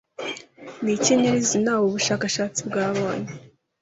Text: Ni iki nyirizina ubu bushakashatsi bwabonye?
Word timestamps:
Ni 0.83 0.91
iki 0.95 1.11
nyirizina 1.19 1.71
ubu 1.77 1.89
bushakashatsi 1.95 2.59
bwabonye? 2.67 3.29